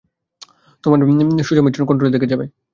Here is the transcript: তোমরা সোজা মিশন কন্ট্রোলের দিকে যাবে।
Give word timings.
তোমরা 0.83 0.97
সোজা 1.47 1.61
মিশন 1.61 1.83
কন্ট্রোলের 1.85 2.13
দিকে 2.15 2.31
যাবে। 2.31 2.45